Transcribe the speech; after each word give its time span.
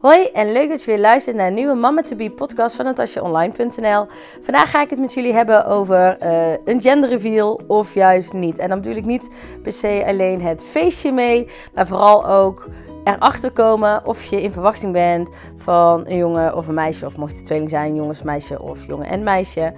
Hoi 0.00 0.26
en 0.32 0.52
leuk 0.52 0.68
dat 0.68 0.84
je 0.84 0.90
weer 0.90 1.00
luistert 1.00 1.36
naar 1.36 1.46
een 1.46 1.54
nieuwe 1.54 1.74
Mama 1.74 2.02
to 2.02 2.16
Be 2.16 2.30
podcast 2.30 2.76
van 2.76 2.84
natasjaonline.nl. 2.84 4.06
Vandaag 4.42 4.70
ga 4.70 4.82
ik 4.82 4.90
het 4.90 4.98
met 4.98 5.14
jullie 5.14 5.32
hebben 5.32 5.66
over 5.66 6.16
uh, 6.22 6.50
een 6.64 6.82
genderreveal 6.82 7.60
of 7.66 7.94
juist 7.94 8.32
niet. 8.32 8.58
En 8.58 8.68
dan 8.68 8.80
bedoel 8.80 8.96
ik 8.96 9.04
niet 9.04 9.30
per 9.62 9.72
se 9.72 10.04
alleen 10.06 10.42
het 10.42 10.62
feestje 10.62 11.12
mee, 11.12 11.48
maar 11.74 11.86
vooral 11.86 12.26
ook 12.26 12.68
erachter 13.04 13.50
komen 13.50 14.06
of 14.06 14.24
je 14.24 14.42
in 14.42 14.52
verwachting 14.52 14.92
bent 14.92 15.30
van 15.56 16.06
een 16.06 16.16
jongen 16.16 16.56
of 16.56 16.68
een 16.68 16.74
meisje. 16.74 17.06
Of 17.06 17.16
mocht 17.16 17.36
het 17.36 17.44
tweeling 17.44 17.70
zijn, 17.70 17.94
jongens, 17.94 18.22
meisje 18.22 18.62
of 18.62 18.86
jongen 18.86 19.06
en 19.06 19.22
meisje. 19.22 19.72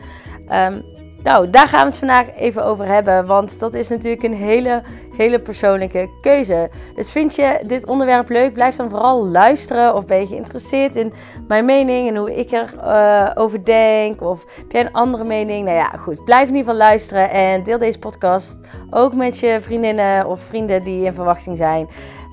Um, 0.52 0.84
nou, 1.22 1.50
daar 1.50 1.68
gaan 1.68 1.80
we 1.80 1.86
het 1.86 1.96
vandaag 1.98 2.34
even 2.34 2.64
over 2.64 2.86
hebben, 2.86 3.26
want 3.26 3.58
dat 3.58 3.74
is 3.74 3.88
natuurlijk 3.88 4.22
een 4.22 4.34
hele, 4.34 4.82
hele 5.16 5.40
persoonlijke 5.40 6.08
keuze. 6.20 6.70
Dus 6.94 7.12
vind 7.12 7.34
je 7.34 7.60
dit 7.66 7.86
onderwerp 7.86 8.28
leuk, 8.28 8.52
blijf 8.52 8.76
dan 8.76 8.90
vooral 8.90 9.26
luisteren 9.26 9.94
of 9.94 10.06
ben 10.06 10.20
je 10.20 10.26
geïnteresseerd 10.26 10.96
in 10.96 11.12
mijn 11.48 11.64
mening 11.64 12.08
en 12.08 12.16
hoe 12.16 12.36
ik 12.36 12.50
erover 12.50 12.78
uh, 12.84 13.30
over 13.34 13.64
denk 13.64 14.22
of 14.22 14.44
heb 14.56 14.72
jij 14.72 14.80
een 14.80 14.92
andere 14.92 15.24
mening? 15.24 15.64
Nou 15.64 15.76
ja, 15.76 15.88
goed, 15.88 16.24
blijf 16.24 16.48
in 16.48 16.54
ieder 16.54 16.72
geval 16.72 16.86
luisteren 16.86 17.30
en 17.30 17.62
deel 17.62 17.78
deze 17.78 17.98
podcast 17.98 18.58
ook 18.90 19.14
met 19.14 19.38
je 19.38 19.58
vriendinnen 19.60 20.26
of 20.26 20.40
vrienden 20.40 20.84
die 20.84 21.04
in 21.04 21.12
verwachting 21.12 21.56
zijn 21.56 21.88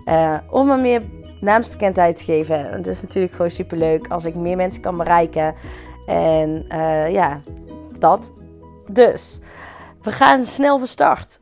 uh, 0.05 0.33
om 0.49 0.67
me 0.67 0.77
meer 0.77 1.01
naamsbekendheid 1.39 2.17
te 2.17 2.23
geven. 2.23 2.71
Het 2.71 2.87
is 2.87 3.01
natuurlijk 3.01 3.33
gewoon 3.33 3.51
super 3.51 3.77
leuk 3.77 4.07
als 4.07 4.25
ik 4.25 4.35
meer 4.35 4.55
mensen 4.55 4.81
kan 4.81 4.97
bereiken 4.97 5.55
en 6.05 6.65
uh, 6.71 7.11
ja, 7.11 7.41
dat. 7.99 8.31
Dus 8.91 9.39
we 10.01 10.11
gaan 10.11 10.43
snel 10.43 10.77
van 10.77 10.87
start. 10.87 11.39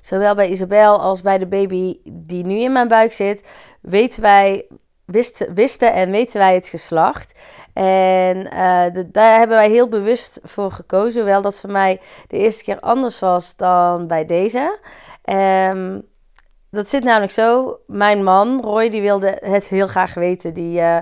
Zowel 0.00 0.34
bij 0.34 0.48
Isabel 0.48 1.00
als 1.00 1.20
bij 1.20 1.38
de 1.38 1.46
baby 1.46 1.96
die 2.04 2.44
nu 2.44 2.58
in 2.58 2.72
mijn 2.72 2.88
buik 2.88 3.12
zit, 3.12 3.48
weten 3.80 4.22
wij, 4.22 4.66
wisten, 5.54 5.92
en 5.92 6.10
weten 6.10 6.38
wij 6.38 6.54
het 6.54 6.68
geslacht. 6.68 7.34
En 7.72 8.36
uh, 8.36 9.04
daar 9.12 9.38
hebben 9.38 9.56
wij 9.56 9.70
heel 9.70 9.88
bewust 9.88 10.38
voor 10.42 10.70
gekozen. 10.70 11.20
Hoewel 11.20 11.42
dat 11.42 11.60
voor 11.60 11.70
mij 11.70 12.00
de 12.28 12.36
eerste 12.36 12.64
keer 12.64 12.80
anders 12.80 13.18
was 13.18 13.56
dan 13.56 14.06
bij 14.06 14.24
deze. 14.24 14.78
Um, 15.24 16.02
dat 16.70 16.88
zit 16.88 17.04
namelijk 17.04 17.32
zo. 17.32 17.78
Mijn 17.86 18.24
man, 18.24 18.60
Roy, 18.60 18.90
die 18.90 19.02
wilde 19.02 19.38
het 19.40 19.68
heel 19.68 19.86
graag 19.86 20.14
weten. 20.14 20.54
Die, 20.54 20.80
uh, 20.80 20.98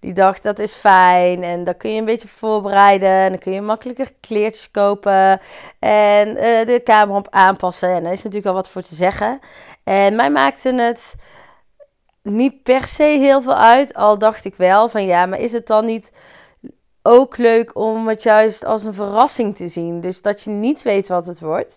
die 0.00 0.12
dacht 0.12 0.42
dat 0.42 0.58
is 0.58 0.74
fijn 0.74 1.42
en 1.42 1.64
dan 1.64 1.76
kun 1.76 1.92
je 1.92 1.98
een 1.98 2.04
beetje 2.04 2.28
voorbereiden. 2.28 3.08
En 3.08 3.28
dan 3.28 3.38
kun 3.38 3.52
je 3.52 3.60
makkelijker 3.60 4.12
kleertjes 4.20 4.70
kopen 4.70 5.40
en 5.78 6.28
uh, 6.28 6.66
de 6.66 6.80
kamer 6.84 7.16
op 7.16 7.26
aanpassen. 7.30 7.90
En 7.90 8.02
daar 8.02 8.12
is 8.12 8.22
natuurlijk 8.22 8.46
al 8.46 8.54
wat 8.54 8.68
voor 8.68 8.82
te 8.82 8.94
zeggen. 8.94 9.40
En 9.84 10.16
mij 10.16 10.30
maakte 10.30 10.74
het 10.74 11.14
niet 12.22 12.62
per 12.62 12.84
se 12.84 13.02
heel 13.02 13.42
veel 13.42 13.56
uit. 13.56 13.94
Al 13.94 14.18
dacht 14.18 14.44
ik 14.44 14.54
wel 14.54 14.88
van 14.88 15.04
ja, 15.04 15.26
maar 15.26 15.40
is 15.40 15.52
het 15.52 15.66
dan 15.66 15.84
niet 15.84 16.12
ook 17.02 17.36
leuk 17.36 17.76
om 17.76 18.08
het 18.08 18.22
juist 18.22 18.64
als 18.64 18.84
een 18.84 18.94
verrassing 18.94 19.56
te 19.56 19.68
zien? 19.68 20.00
Dus 20.00 20.22
dat 20.22 20.42
je 20.42 20.50
niet 20.50 20.82
weet 20.82 21.08
wat 21.08 21.26
het 21.26 21.40
wordt. 21.40 21.76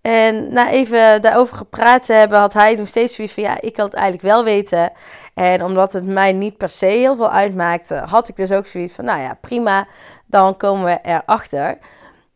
En 0.00 0.52
na 0.52 0.70
even 0.70 1.22
daarover 1.22 1.56
gepraat 1.56 2.04
te 2.06 2.12
hebben, 2.12 2.38
had 2.38 2.52
hij 2.52 2.74
nog 2.74 2.88
steeds 2.88 3.14
zoiets 3.14 3.34
van 3.34 3.42
ja, 3.42 3.60
ik 3.60 3.76
wil 3.76 3.84
het 3.84 3.94
eigenlijk 3.94 4.34
wel 4.34 4.44
weten. 4.44 4.92
En 5.34 5.64
omdat 5.64 5.92
het 5.92 6.06
mij 6.06 6.32
niet 6.32 6.56
per 6.56 6.68
se 6.68 6.86
heel 6.86 7.16
veel 7.16 7.30
uitmaakte, 7.30 7.94
had 7.94 8.28
ik 8.28 8.36
dus 8.36 8.52
ook 8.52 8.66
zoiets 8.66 8.92
van 8.92 9.04
nou 9.04 9.20
ja, 9.20 9.38
prima, 9.40 9.86
dan 10.26 10.56
komen 10.56 10.84
we 10.84 10.98
erachter. 11.02 11.78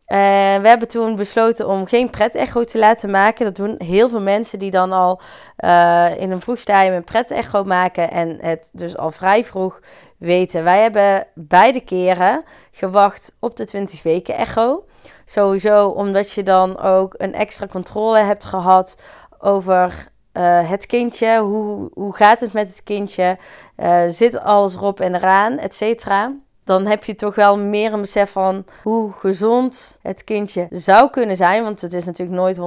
En 0.09 0.61
we 0.61 0.67
hebben 0.67 0.87
toen 0.87 1.15
besloten 1.15 1.67
om 1.67 1.85
geen 1.85 2.09
pret-echo 2.09 2.63
te 2.63 2.77
laten 2.77 3.11
maken. 3.11 3.45
Dat 3.45 3.55
doen 3.55 3.75
heel 3.77 4.09
veel 4.09 4.21
mensen 4.21 4.59
die 4.59 4.71
dan 4.71 4.91
al 4.91 5.21
uh, 5.57 6.21
in 6.21 6.31
een 6.31 6.41
vroeg 6.41 6.59
stadium 6.59 6.95
een 6.95 7.03
pret-echo 7.03 7.63
maken 7.63 8.11
en 8.11 8.37
het 8.41 8.69
dus 8.73 8.97
al 8.97 9.11
vrij 9.11 9.43
vroeg 9.43 9.79
weten. 10.17 10.63
Wij 10.63 10.81
hebben 10.81 11.27
beide 11.33 11.79
keren 11.79 12.43
gewacht 12.71 13.35
op 13.39 13.55
de 13.55 13.65
20 13.65 14.03
weken 14.03 14.35
echo. 14.35 14.85
Sowieso 15.25 15.87
omdat 15.87 16.31
je 16.31 16.43
dan 16.43 16.79
ook 16.79 17.13
een 17.17 17.33
extra 17.33 17.67
controle 17.67 18.19
hebt 18.19 18.45
gehad 18.45 18.95
over 19.39 20.11
uh, 20.33 20.69
het 20.69 20.85
kindje. 20.85 21.39
Hoe, 21.39 21.89
hoe 21.93 22.15
gaat 22.15 22.39
het 22.39 22.53
met 22.53 22.67
het 22.67 22.83
kindje? 22.83 23.37
Uh, 23.77 24.01
zit 24.07 24.39
alles 24.39 24.75
erop 24.75 24.99
en 24.99 25.15
eraan, 25.15 25.57
et 25.57 25.75
cetera. 25.75 26.33
Dan 26.63 26.85
heb 26.85 27.03
je 27.03 27.15
toch 27.15 27.35
wel 27.35 27.57
meer 27.57 27.93
een 27.93 28.01
besef 28.01 28.31
van 28.31 28.65
hoe 28.83 29.11
gezond 29.11 29.97
het 30.01 30.23
kindje 30.23 30.67
zou 30.69 31.09
kunnen 31.09 31.35
zijn. 31.35 31.63
Want 31.63 31.81
het 31.81 31.93
is 31.93 32.05
natuurlijk 32.05 32.37
nooit 32.37 32.59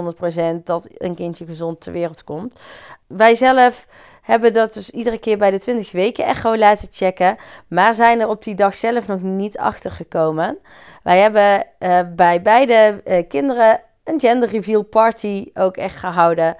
100% 0.60 0.62
dat 0.64 0.88
een 0.92 1.14
kindje 1.14 1.46
gezond 1.46 1.80
ter 1.80 1.92
wereld 1.92 2.24
komt. 2.24 2.60
Wij 3.06 3.34
zelf 3.34 3.86
hebben 4.22 4.52
dat 4.52 4.74
dus 4.74 4.90
iedere 4.90 5.18
keer 5.18 5.38
bij 5.38 5.50
de 5.50 5.58
20 5.58 5.92
weken 5.92 6.24
echo 6.24 6.56
laten 6.56 6.88
checken. 6.90 7.36
Maar 7.68 7.94
zijn 7.94 8.20
er 8.20 8.28
op 8.28 8.42
die 8.44 8.54
dag 8.54 8.74
zelf 8.74 9.06
nog 9.06 9.20
niet 9.20 9.58
achter 9.58 9.90
gekomen. 9.90 10.58
Wij 11.02 11.18
hebben 11.18 11.66
uh, 11.78 12.00
bij 12.16 12.42
beide 12.42 13.02
kinderen 13.28 13.80
een 14.04 14.20
gender 14.20 14.48
reveal 14.48 14.82
party 14.82 15.50
ook 15.54 15.76
echt 15.76 15.96
gehouden. 15.96 16.56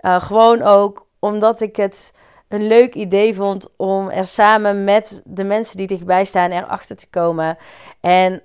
Uh, 0.00 0.22
gewoon 0.22 0.62
ook 0.62 1.06
omdat 1.18 1.60
ik 1.60 1.76
het 1.76 2.12
een 2.48 2.66
leuk 2.66 2.94
idee 2.94 3.34
vond 3.34 3.68
om 3.76 4.10
er 4.10 4.26
samen 4.26 4.84
met 4.84 5.22
de 5.24 5.44
mensen 5.44 5.76
die 5.76 5.86
dichtbij 5.86 6.24
staan 6.24 6.50
erachter 6.50 6.96
te 6.96 7.08
komen. 7.10 7.58
En 8.00 8.42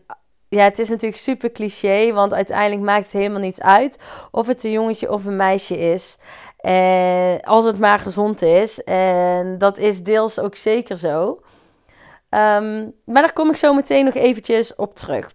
ja, 0.50 0.64
het 0.64 0.80
is 0.80 0.90
natuurlijk 0.90 1.22
super 1.22 1.52
cliché, 1.52 2.14
want 2.14 2.34
uiteindelijk 2.34 2.82
maakt 2.82 3.04
het 3.04 3.12
helemaal 3.12 3.40
niets 3.40 3.62
uit 3.62 4.00
of 4.32 4.48
het 4.48 4.64
een 4.64 4.72
jongetje 4.72 5.12
of 5.12 5.26
een 5.26 5.36
meisje 5.36 5.78
is. 5.78 6.18
En 6.58 7.42
als 7.42 7.66
het 7.66 7.80
maar 7.80 8.00
gezond 8.00 8.42
is. 8.42 8.84
En 8.84 9.58
dat 9.58 9.78
is 9.78 10.04
deels 10.04 10.40
ook 10.40 10.56
zeker 10.56 10.98
zo. 10.98 11.30
Um, 12.30 12.94
maar 13.06 13.22
daar 13.22 13.34
kom 13.34 13.50
ik 13.50 13.56
zo 13.56 13.74
meteen 13.74 14.06
nog 14.06 14.14
eventjes 14.14 14.76
op 14.76 14.96
terug. 14.96 15.32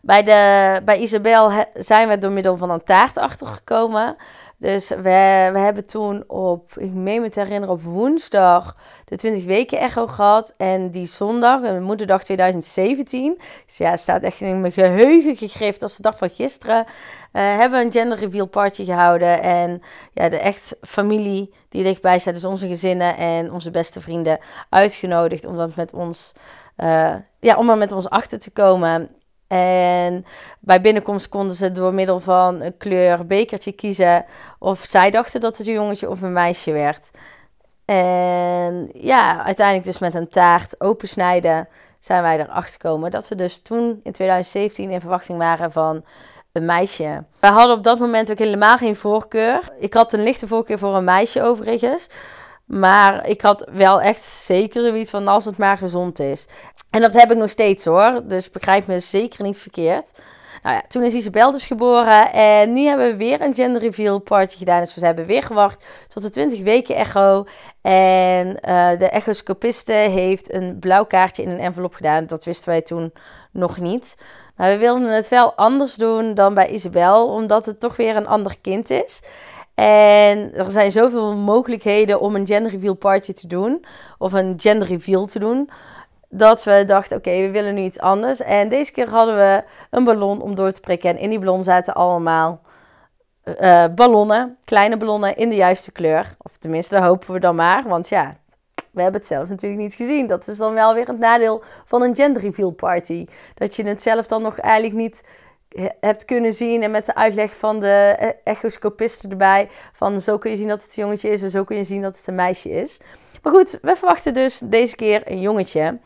Bij, 0.00 0.22
de, 0.22 0.80
bij 0.84 0.98
Isabel 0.98 1.66
zijn 1.74 2.08
we 2.08 2.18
door 2.18 2.30
middel 2.30 2.56
van 2.56 2.70
een 2.70 2.84
taart 2.84 3.16
achtergekomen. 3.16 4.16
Dus 4.62 4.88
we, 4.88 5.48
we 5.52 5.58
hebben 5.58 5.86
toen 5.86 6.24
op, 6.26 6.72
ik 6.76 6.92
meen 6.92 7.20
me 7.20 7.28
te 7.28 7.40
herinneren, 7.40 7.74
op 7.74 7.82
woensdag 7.82 8.76
de 9.04 9.16
20 9.16 9.44
weken 9.44 9.78
echo 9.78 10.06
gehad. 10.06 10.54
En 10.56 10.90
die 10.90 11.06
zondag, 11.06 11.80
moederdag 11.80 12.24
2017, 12.24 13.38
dus 13.66 13.76
ja, 13.76 13.96
staat 13.96 14.22
echt 14.22 14.40
in 14.40 14.60
mijn 14.60 14.72
geheugen 14.72 15.36
gegrift 15.36 15.82
als 15.82 15.96
de 15.96 16.02
dag 16.02 16.18
van 16.18 16.30
gisteren, 16.30 16.78
uh, 16.78 16.86
hebben 17.32 17.78
we 17.78 17.84
een 17.84 17.92
gender 17.92 18.18
reveal 18.18 18.46
party 18.46 18.84
gehouden. 18.84 19.42
En 19.42 19.82
ja, 20.12 20.28
de 20.28 20.38
echt 20.38 20.76
familie 20.80 21.54
die 21.68 21.82
dichtbij 21.82 22.18
staat, 22.18 22.34
dus 22.34 22.44
onze 22.44 22.66
gezinnen 22.66 23.16
en 23.16 23.52
onze 23.52 23.70
beste 23.70 24.00
vrienden, 24.00 24.38
uitgenodigd 24.68 25.44
om 25.44 25.56
dat 25.56 25.76
met 25.76 25.92
ons, 25.92 26.32
uh, 26.76 27.14
ja, 27.40 27.56
om 27.56 27.70
er 27.70 27.78
met 27.78 27.92
ons 27.92 28.08
achter 28.08 28.38
te 28.38 28.50
komen. 28.50 29.10
En 29.52 30.24
bij 30.60 30.80
binnenkomst 30.80 31.28
konden 31.28 31.56
ze 31.56 31.72
door 31.72 31.94
middel 31.94 32.20
van 32.20 32.60
een 32.60 32.76
kleur 32.76 33.26
bekertje 33.26 33.72
kiezen 33.72 34.24
of 34.58 34.84
zij 34.84 35.10
dachten 35.10 35.40
dat 35.40 35.58
het 35.58 35.66
een 35.66 35.72
jongetje 35.72 36.10
of 36.10 36.22
een 36.22 36.32
meisje 36.32 36.72
werd. 36.72 37.10
En 37.84 38.90
ja, 38.94 39.44
uiteindelijk 39.44 39.86
dus 39.86 39.98
met 39.98 40.14
een 40.14 40.28
taart 40.28 40.80
opensnijden 40.80 41.68
zijn 41.98 42.22
wij 42.22 42.40
erachter 42.40 42.72
gekomen 42.72 43.10
dat 43.10 43.28
we 43.28 43.34
dus 43.34 43.62
toen 43.62 44.00
in 44.02 44.12
2017 44.12 44.90
in 44.90 45.00
verwachting 45.00 45.38
waren 45.38 45.72
van 45.72 46.04
een 46.52 46.64
meisje. 46.64 47.24
Wij 47.38 47.50
hadden 47.50 47.76
op 47.76 47.82
dat 47.82 47.98
moment 47.98 48.30
ook 48.30 48.38
helemaal 48.38 48.76
geen 48.76 48.96
voorkeur. 48.96 49.60
Ik 49.78 49.94
had 49.94 50.12
een 50.12 50.22
lichte 50.22 50.46
voorkeur 50.46 50.78
voor 50.78 50.96
een 50.96 51.04
meisje 51.04 51.42
overigens. 51.42 52.08
Maar 52.78 53.26
ik 53.26 53.40
had 53.40 53.68
wel 53.72 54.00
echt 54.00 54.24
zeker 54.24 54.80
zoiets 54.80 55.10
van 55.10 55.28
als 55.28 55.44
het 55.44 55.58
maar 55.58 55.76
gezond 55.76 56.18
is. 56.18 56.46
En 56.90 57.00
dat 57.00 57.12
heb 57.12 57.30
ik 57.30 57.36
nog 57.36 57.50
steeds 57.50 57.84
hoor. 57.84 58.20
Dus 58.24 58.50
begrijp 58.50 58.86
me 58.86 58.98
zeker 58.98 59.44
niet 59.44 59.58
verkeerd. 59.58 60.10
Nou 60.62 60.74
ja, 60.74 60.82
toen 60.88 61.02
is 61.02 61.14
Isabel 61.14 61.50
dus 61.50 61.66
geboren. 61.66 62.32
En 62.32 62.72
nu 62.72 62.84
hebben 62.86 63.06
we 63.10 63.16
weer 63.16 63.40
een 63.40 63.54
gender 63.54 63.80
reveal 63.80 64.18
party 64.18 64.56
gedaan. 64.56 64.80
Dus 64.80 64.94
we 64.94 65.06
hebben 65.06 65.26
weer 65.26 65.42
gewacht 65.42 65.86
tot 66.08 66.22
de 66.22 66.30
20 66.30 66.62
weken 66.62 66.96
echo. 66.96 67.46
En 67.80 68.46
uh, 68.46 68.90
de 68.98 69.08
echoscopiste 69.08 69.92
heeft 69.92 70.52
een 70.52 70.78
blauw 70.80 71.04
kaartje 71.04 71.42
in 71.42 71.50
een 71.50 71.60
envelop 71.60 71.94
gedaan. 71.94 72.26
Dat 72.26 72.44
wisten 72.44 72.68
wij 72.68 72.82
toen 72.82 73.12
nog 73.50 73.78
niet. 73.78 74.14
Maar 74.56 74.70
we 74.70 74.78
wilden 74.78 75.08
het 75.08 75.28
wel 75.28 75.54
anders 75.54 75.94
doen 75.94 76.34
dan 76.34 76.54
bij 76.54 76.68
Isabel. 76.68 77.26
Omdat 77.26 77.66
het 77.66 77.80
toch 77.80 77.96
weer 77.96 78.16
een 78.16 78.26
ander 78.26 78.56
kind 78.60 78.90
is. 78.90 79.20
En 79.82 80.54
er 80.54 80.70
zijn 80.70 80.92
zoveel 80.92 81.34
mogelijkheden 81.34 82.20
om 82.20 82.34
een 82.34 82.46
gender 82.46 82.72
reveal 82.72 82.94
party 82.94 83.32
te 83.32 83.46
doen. 83.46 83.84
Of 84.18 84.32
een 84.32 84.54
gender 84.56 84.88
reveal 84.88 85.26
te 85.26 85.38
doen 85.38 85.70
dat 86.28 86.64
we 86.64 86.84
dachten, 86.86 87.16
oké, 87.16 87.30
we 87.30 87.50
willen 87.50 87.74
nu 87.74 87.80
iets 87.80 87.98
anders. 87.98 88.40
En 88.40 88.68
deze 88.68 88.92
keer 88.92 89.08
hadden 89.08 89.36
we 89.36 89.62
een 89.90 90.04
ballon 90.04 90.42
om 90.42 90.54
door 90.54 90.72
te 90.72 90.80
prikken. 90.80 91.10
En 91.10 91.18
in 91.18 91.30
die 91.30 91.38
ballon 91.38 91.64
zaten 91.64 91.94
allemaal 91.94 92.60
uh, 93.44 93.84
ballonnen, 93.94 94.56
kleine 94.64 94.96
ballonnen 94.96 95.36
in 95.36 95.48
de 95.48 95.56
juiste 95.56 95.92
kleur. 95.92 96.34
Of 96.38 96.56
tenminste, 96.56 96.94
dat 96.94 97.04
hopen 97.04 97.32
we 97.32 97.40
dan 97.40 97.56
maar. 97.56 97.82
Want 97.88 98.08
ja, 98.08 98.36
we 98.90 99.02
hebben 99.02 99.20
het 99.20 99.30
zelf 99.30 99.48
natuurlijk 99.48 99.82
niet 99.82 99.94
gezien. 99.94 100.26
Dat 100.26 100.48
is 100.48 100.56
dan 100.56 100.74
wel 100.74 100.94
weer 100.94 101.06
het 101.06 101.18
nadeel 101.18 101.62
van 101.84 102.02
een 102.02 102.16
gender 102.16 102.42
reveal 102.42 102.70
party. 102.70 103.26
Dat 103.54 103.76
je 103.76 103.84
het 103.84 104.02
zelf 104.02 104.26
dan 104.26 104.42
nog 104.42 104.58
eigenlijk 104.58 104.94
niet 104.94 105.22
hebt 106.00 106.24
kunnen 106.24 106.52
zien. 106.52 106.82
En 106.82 106.90
met 106.90 107.06
de 107.06 107.14
uitleg 107.14 107.56
van 107.56 107.80
de 107.80 108.16
e-, 108.18 108.32
echoscopisten 108.44 109.30
erbij. 109.30 109.68
Van 109.92 110.20
zo 110.20 110.38
kun 110.38 110.50
je 110.50 110.56
zien 110.56 110.68
dat 110.68 110.82
het 110.82 110.96
een 110.96 111.02
jongetje 111.02 111.30
is 111.30 111.42
en 111.42 111.50
zo 111.50 111.64
kun 111.64 111.76
je 111.76 111.84
zien 111.84 112.02
dat 112.02 112.16
het 112.16 112.26
een 112.26 112.34
meisje 112.34 112.70
is. 112.70 113.00
Maar 113.42 113.52
goed, 113.52 113.78
we 113.82 113.96
verwachten 113.96 114.34
dus 114.34 114.60
deze 114.64 114.96
keer 114.96 115.22
een 115.24 115.40
jongetje. 115.40 115.98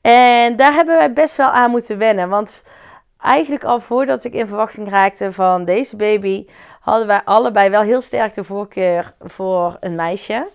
En 0.00 0.56
daar 0.56 0.72
hebben 0.72 0.96
wij 0.96 1.12
best 1.12 1.36
wel 1.36 1.48
aan 1.48 1.70
moeten 1.70 1.98
wennen. 1.98 2.28
Want 2.28 2.62
eigenlijk 3.20 3.64
al 3.64 3.80
voordat 3.80 4.24
ik 4.24 4.34
in 4.34 4.46
verwachting 4.46 4.88
raakte 4.88 5.32
van 5.32 5.64
deze 5.64 5.96
baby, 5.96 6.46
hadden 6.80 7.06
wij 7.06 7.22
allebei 7.24 7.70
wel 7.70 7.82
heel 7.82 8.00
sterk 8.00 8.34
de 8.34 8.44
voorkeur 8.44 9.14
voor 9.20 9.76
een 9.80 9.94
meisje. 9.94 10.46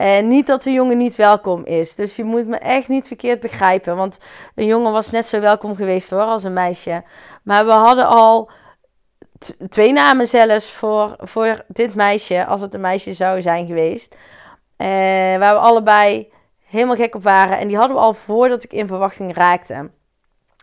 En 0.00 0.28
niet 0.28 0.46
dat 0.46 0.62
de 0.62 0.72
jongen 0.72 0.96
niet 0.96 1.16
welkom 1.16 1.64
is. 1.64 1.94
Dus 1.94 2.16
je 2.16 2.24
moet 2.24 2.46
me 2.46 2.56
echt 2.56 2.88
niet 2.88 3.06
verkeerd 3.06 3.40
begrijpen. 3.40 3.96
Want 3.96 4.18
een 4.54 4.66
jongen 4.66 4.92
was 4.92 5.10
net 5.10 5.26
zo 5.26 5.40
welkom 5.40 5.76
geweest 5.76 6.10
hoor, 6.10 6.20
als 6.20 6.44
een 6.44 6.52
meisje. 6.52 7.02
Maar 7.42 7.66
we 7.66 7.72
hadden 7.72 8.06
al 8.06 8.50
twee 9.68 9.92
namen 9.92 10.26
zelfs 10.26 10.72
voor, 10.72 11.16
voor 11.18 11.64
dit 11.66 11.94
meisje, 11.94 12.44
als 12.44 12.60
het 12.60 12.74
een 12.74 12.80
meisje 12.80 13.14
zou 13.14 13.42
zijn 13.42 13.66
geweest. 13.66 14.16
En 14.76 15.38
waar 15.38 15.54
we 15.54 15.60
allebei 15.60 16.32
helemaal 16.64 16.96
gek 16.96 17.14
op 17.14 17.22
waren. 17.22 17.58
En 17.58 17.68
die 17.68 17.76
hadden 17.76 17.96
we 17.96 18.02
al 18.02 18.14
voordat 18.14 18.62
ik 18.62 18.72
in 18.72 18.86
verwachting 18.86 19.34
raakte. 19.34 19.90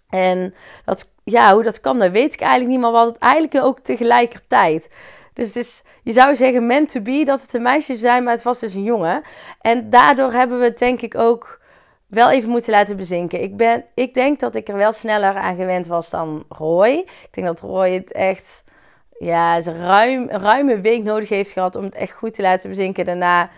En 0.10 0.54
dat, 0.86 1.12
ja, 1.24 1.54
hoe 1.54 1.64
dat 1.64 1.82
kan, 1.82 1.98
dat 1.98 2.12
weet 2.12 2.34
ik 2.34 2.42
eigenlijk 2.42 2.72
niet. 2.72 2.80
Maar 2.80 2.92
we 2.92 3.12
het 3.12 3.18
eigenlijk 3.18 3.66
ook 3.66 3.80
tegelijkertijd. 3.80 4.90
Dus 5.34 5.48
het 5.48 5.56
is, 5.56 5.84
je 6.04 6.12
zou 6.12 6.36
zeggen 6.36 6.68
meant 6.68 6.92
to 6.92 7.02
be 7.02 7.24
dat 7.26 7.42
het 7.42 7.54
een 7.54 7.62
meisje 7.62 7.96
zijn, 7.96 8.24
maar 8.24 8.34
het 8.34 8.44
was 8.44 8.60
dus 8.60 8.74
een 8.74 8.84
jongen. 8.84 9.24
En 9.62 9.90
daardoor 9.90 10.32
hebben 10.32 10.60
we 10.60 10.66
het 10.66 10.80
denk 10.80 11.02
ik 11.02 11.18
ook 11.18 11.57
wel 12.08 12.32
even 12.32 12.50
moeten 12.50 12.72
laten 12.72 12.98
bezinken. 12.98 13.42
Ik, 13.42 13.58
ben, 13.58 13.86
ik 13.94 14.14
denk 14.14 14.40
dat 14.40 14.56
ik 14.56 14.68
er 14.68 14.76
wel 14.76 14.92
sneller 14.92 15.36
aan 15.36 15.56
gewend 15.56 15.88
was 15.88 16.10
dan 16.10 16.46
Roy. 16.50 16.90
Ik 17.06 17.30
denk 17.32 17.48
dat 17.48 17.60
Roy 17.60 17.92
het 17.92 18.12
echt 18.12 18.64
ja, 19.20 19.62
ruim, 19.62 20.30
ruime 20.30 20.82
week 20.82 21.04
nodig 21.04 21.30
heeft 21.30 21.52
gehad 21.52 21.76
om 21.76 21.84
het 21.84 21.96
echt 21.96 22.14
goed 22.14 22.34
te 22.34 22.42
laten 22.42 22.70
bezinken. 22.70 23.06
Daarna 23.06 23.50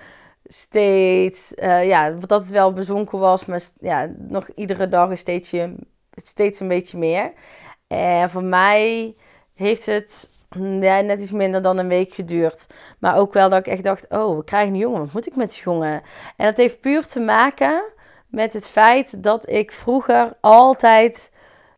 steeds, 0.44 1.54
uh, 1.56 1.88
ja, 1.88 2.10
dat 2.10 2.42
het 2.42 2.50
wel 2.50 2.74
bezonken 2.74 3.20
was, 3.20 3.46
maar 3.46 3.62
ja, 3.80 4.10
nog 4.18 4.50
iedere 4.56 4.88
dag 4.88 5.10
een 5.10 5.18
steeds, 5.18 5.56
steeds 6.16 6.60
een 6.60 6.68
beetje 6.68 6.98
meer. 6.98 7.32
En 7.88 8.30
voor 8.30 8.44
mij 8.44 9.16
heeft 9.56 9.86
het 9.86 10.30
ja, 10.80 11.02
net 11.02 11.22
iets 11.22 11.32
minder 11.32 11.62
dan 11.62 11.78
een 11.78 11.88
week 11.88 12.14
geduurd. 12.14 12.68
Maar 13.00 13.18
ook 13.18 13.34
wel 13.34 13.50
dat 13.50 13.60
ik 13.60 13.68
echt 13.68 13.84
dacht, 13.84 14.06
oh, 14.10 14.38
we 14.38 14.44
krijgen 14.44 14.74
een 14.74 14.80
jongen, 14.80 15.00
wat 15.00 15.14
moet 15.14 15.28
ik 15.28 15.36
met 15.36 15.52
die 15.52 15.62
jongen? 15.64 16.02
En 16.38 16.46
dat 16.46 16.58
heeft 16.58 16.82
puur 16.82 17.08
te 17.08 17.20
maken 17.20 17.84
met 18.30 18.54
het 18.54 18.68
feit 18.68 19.24
dat 19.24 19.50
ik 19.50 19.72
vroeger 19.72 20.34
altijd 20.42 21.32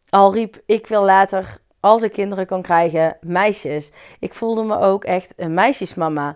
al 0.09 0.33
riep, 0.33 0.61
ik 0.65 0.87
wil 0.87 1.03
later 1.03 1.57
als 1.79 2.01
ik 2.01 2.11
kinderen 2.11 2.45
kan 2.45 2.61
krijgen, 2.61 3.17
meisjes. 3.21 3.91
Ik 4.19 4.33
voelde 4.33 4.63
me 4.63 4.79
ook 4.79 5.03
echt 5.03 5.33
een 5.37 5.53
meisjesmama. 5.53 6.35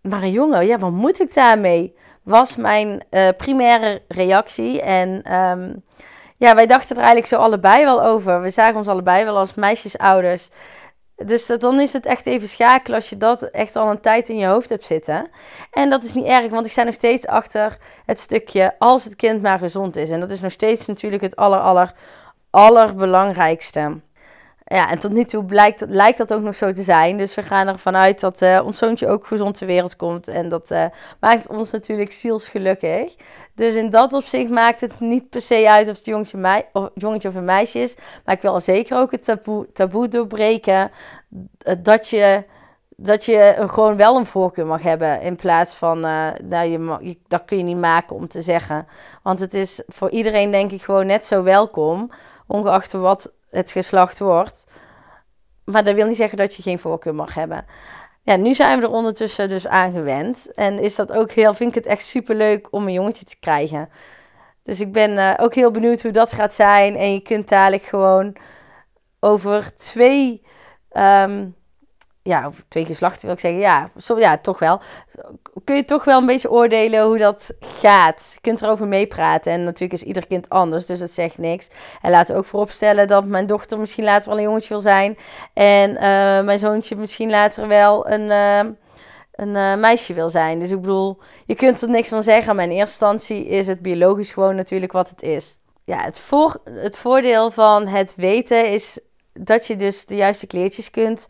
Maar 0.00 0.22
een 0.22 0.30
jongen, 0.30 0.66
ja, 0.66 0.78
wat 0.78 0.90
moet 0.90 1.20
ik 1.20 1.34
daarmee? 1.34 1.96
Was 2.22 2.56
mijn 2.56 3.04
uh, 3.10 3.28
primaire 3.36 4.02
reactie. 4.08 4.82
En 4.82 5.22
ehm, 5.22 5.74
ja, 6.36 6.54
wij 6.54 6.66
dachten 6.66 6.90
er 6.90 7.02
eigenlijk 7.02 7.26
zo 7.26 7.36
allebei 7.36 7.84
wel 7.84 8.02
over. 8.02 8.40
We 8.40 8.50
zagen 8.50 8.76
ons 8.76 8.88
allebei 8.88 9.24
wel 9.24 9.38
als 9.38 9.54
meisjesouders. 9.54 10.50
Dus 11.24 11.46
dat, 11.46 11.60
dan 11.60 11.80
is 11.80 11.92
het 11.92 12.06
echt 12.06 12.26
even 12.26 12.48
schakelen 12.48 12.96
als 12.96 13.08
je 13.08 13.16
dat 13.16 13.42
echt 13.42 13.76
al 13.76 13.90
een 13.90 14.00
tijd 14.00 14.28
in 14.28 14.36
je 14.36 14.46
hoofd 14.46 14.68
hebt 14.68 14.84
zitten. 14.84 15.30
En 15.70 15.90
dat 15.90 16.04
is 16.04 16.14
niet 16.14 16.24
erg, 16.24 16.50
want 16.50 16.66
ik 16.66 16.72
sta 16.72 16.82
nog 16.82 16.94
steeds 16.94 17.26
achter 17.26 17.78
het 18.06 18.20
stukje 18.20 18.74
als 18.78 19.04
het 19.04 19.16
kind 19.16 19.42
maar 19.42 19.58
gezond 19.58 19.96
is. 19.96 20.10
En 20.10 20.20
dat 20.20 20.30
is 20.30 20.40
nog 20.40 20.52
steeds 20.52 20.86
natuurlijk 20.86 21.22
het 21.22 21.36
aller, 21.36 21.60
aller, 21.60 21.92
allerbelangrijkste. 22.50 24.00
Ja, 24.68 24.90
en 24.90 24.98
tot 24.98 25.12
nu 25.12 25.24
toe 25.24 25.44
blijkt, 25.44 25.84
lijkt 25.88 26.18
dat 26.18 26.32
ook 26.32 26.42
nog 26.42 26.54
zo 26.54 26.72
te 26.72 26.82
zijn. 26.82 27.18
Dus 27.18 27.34
we 27.34 27.42
gaan 27.42 27.66
ervan 27.66 27.96
uit 27.96 28.20
dat 28.20 28.42
uh, 28.42 28.60
ons 28.64 28.78
zoontje 28.78 29.08
ook 29.08 29.26
gezond 29.26 29.58
ter 29.58 29.66
wereld 29.66 29.96
komt. 29.96 30.28
En 30.28 30.48
dat 30.48 30.70
uh, 30.70 30.84
maakt 31.20 31.48
ons 31.48 31.70
natuurlijk 31.70 32.12
zielsgelukkig. 32.12 33.14
Dus 33.54 33.74
in 33.74 33.90
dat 33.90 34.12
opzicht 34.12 34.50
maakt 34.50 34.80
het 34.80 35.00
niet 35.00 35.30
per 35.30 35.40
se 35.40 35.70
uit 35.70 35.88
of 35.88 35.96
het 35.96 36.06
jongetje, 36.06 36.66
of, 36.72 36.90
jongetje 36.94 37.28
of 37.28 37.34
een 37.34 37.44
meisje 37.44 37.78
is. 37.78 37.96
Maar 38.24 38.34
ik 38.34 38.42
wil 38.42 38.60
zeker 38.60 38.98
ook 38.98 39.10
het 39.10 39.24
taboe, 39.24 39.72
taboe 39.72 40.08
doorbreken. 40.08 40.90
Eh, 41.58 41.74
dat 41.78 42.08
je, 42.08 42.44
dat 42.96 43.24
je 43.24 43.54
gewoon 43.70 43.96
wel 43.96 44.16
een 44.16 44.26
voorkeur 44.26 44.66
mag 44.66 44.82
hebben. 44.82 45.20
In 45.20 45.36
plaats 45.36 45.74
van, 45.74 46.04
uh, 46.04 46.28
je, 46.48 47.18
dat 47.28 47.44
kun 47.44 47.56
je 47.58 47.64
niet 47.64 47.80
maken 47.80 48.16
om 48.16 48.28
te 48.28 48.40
zeggen. 48.40 48.86
Want 49.22 49.40
het 49.40 49.54
is 49.54 49.82
voor 49.86 50.10
iedereen 50.10 50.50
denk 50.50 50.70
ik 50.70 50.82
gewoon 50.82 51.06
net 51.06 51.26
zo 51.26 51.42
welkom. 51.42 52.10
Ongeacht 52.46 52.92
wat 52.92 53.34
het 53.50 53.72
geslacht 53.72 54.18
wordt. 54.18 54.66
Maar 55.64 55.84
dat 55.84 55.94
wil 55.94 56.06
niet 56.06 56.16
zeggen 56.16 56.38
dat 56.38 56.54
je 56.54 56.62
geen 56.62 56.78
voorkeur 56.78 57.14
mag 57.14 57.34
hebben. 57.34 57.64
Ja, 58.22 58.36
nu 58.36 58.54
zijn 58.54 58.78
we 58.78 58.84
er 58.84 58.92
ondertussen 58.92 59.48
dus 59.48 59.66
aan 59.66 59.92
gewend. 59.92 60.54
En 60.54 60.78
is 60.82 60.94
dat 60.94 61.12
ook 61.12 61.30
heel, 61.30 61.54
vind 61.54 61.76
ik 61.76 61.84
het 61.84 61.92
echt 61.92 62.06
super 62.06 62.34
leuk 62.34 62.68
om 62.70 62.86
een 62.86 62.92
jongetje 62.92 63.24
te 63.24 63.38
krijgen. 63.40 63.88
Dus 64.62 64.80
ik 64.80 64.92
ben 64.92 65.10
uh, 65.10 65.34
ook 65.36 65.54
heel 65.54 65.70
benieuwd 65.70 66.02
hoe 66.02 66.10
dat 66.10 66.32
gaat 66.32 66.54
zijn. 66.54 66.96
En 66.96 67.12
je 67.12 67.20
kunt 67.20 67.48
dadelijk 67.48 67.84
gewoon 67.84 68.36
over 69.20 69.76
twee 69.76 70.42
um, 70.92 71.54
ja, 72.26 72.46
of 72.46 72.64
twee 72.68 72.84
geslachten 72.84 73.22
wil 73.22 73.32
ik 73.32 73.40
zeggen, 73.40 73.60
ja, 73.60 73.90
zo, 73.96 74.18
ja, 74.18 74.38
toch 74.38 74.58
wel. 74.58 74.80
Kun 75.64 75.76
je 75.76 75.84
toch 75.84 76.04
wel 76.04 76.18
een 76.18 76.26
beetje 76.26 76.50
oordelen 76.50 77.04
hoe 77.04 77.18
dat 77.18 77.50
gaat. 77.60 78.30
Je 78.34 78.40
kunt 78.40 78.62
erover 78.62 78.86
meepraten. 78.86 79.52
En 79.52 79.64
natuurlijk 79.64 79.92
is 79.92 80.02
ieder 80.02 80.26
kind 80.26 80.48
anders, 80.48 80.86
dus 80.86 80.98
dat 80.98 81.10
zegt 81.10 81.38
niks. 81.38 81.68
En 82.02 82.10
laten 82.10 82.34
we 82.34 82.40
ook 82.40 82.46
vooropstellen 82.46 83.06
dat 83.06 83.24
mijn 83.24 83.46
dochter 83.46 83.78
misschien 83.78 84.04
later 84.04 84.28
wel 84.28 84.38
een 84.38 84.44
jongetje 84.44 84.68
wil 84.68 84.80
zijn. 84.80 85.18
En 85.52 85.90
uh, 85.90 86.00
mijn 86.44 86.58
zoontje 86.58 86.96
misschien 86.96 87.30
later 87.30 87.68
wel 87.68 88.10
een, 88.10 88.20
uh, 88.20 88.72
een 89.32 89.54
uh, 89.54 89.76
meisje 89.76 90.14
wil 90.14 90.30
zijn. 90.30 90.58
Dus 90.58 90.70
ik 90.70 90.80
bedoel, 90.80 91.18
je 91.44 91.54
kunt 91.54 91.82
er 91.82 91.88
niks 91.88 92.08
van 92.08 92.22
zeggen. 92.22 92.56
Maar 92.56 92.64
in 92.64 92.70
eerste 92.70 93.06
instantie 93.06 93.46
is 93.46 93.66
het 93.66 93.80
biologisch 93.80 94.32
gewoon 94.32 94.56
natuurlijk 94.56 94.92
wat 94.92 95.08
het 95.08 95.22
is. 95.22 95.58
Ja, 95.84 96.02
het, 96.02 96.18
voor, 96.18 96.60
het 96.64 96.96
voordeel 96.96 97.50
van 97.50 97.86
het 97.86 98.14
weten 98.16 98.70
is 98.70 98.98
dat 99.32 99.66
je 99.66 99.76
dus 99.76 100.06
de 100.06 100.16
juiste 100.16 100.46
kleertjes 100.46 100.90
kunt 100.90 101.28